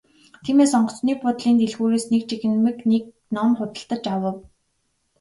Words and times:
Тиймээс 0.43 0.71
онгоцны 0.77 1.13
буудлын 1.21 1.55
дэлгүүрээс 1.59 2.05
нэг 2.11 2.23
жигнэмэг 2.29 2.77
нэг 2.91 3.03
ном 3.35 3.49
худалдаж 3.57 4.03
авав. 4.15 4.37